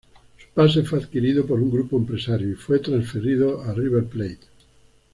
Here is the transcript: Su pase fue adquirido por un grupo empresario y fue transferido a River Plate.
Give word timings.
Su 0.35 0.47
pase 0.55 0.81
fue 0.81 0.97
adquirido 0.97 1.45
por 1.45 1.61
un 1.61 1.69
grupo 1.69 1.95
empresario 1.95 2.49
y 2.49 2.55
fue 2.55 2.79
transferido 2.79 3.61
a 3.61 3.71
River 3.71 4.05
Plate. 4.05 4.47